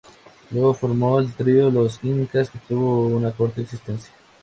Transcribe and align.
Luego 0.49 0.73
formó 0.73 1.19
el 1.19 1.31
trío 1.31 1.69
"Los 1.69 2.03
Incas", 2.03 2.49
que 2.49 2.57
tuvo 2.67 3.05
una 3.05 3.31
corta 3.33 3.61
existencia. 3.61 4.11